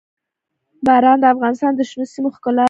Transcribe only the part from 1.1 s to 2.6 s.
د افغانستان د شنو سیمو ښکلا ده.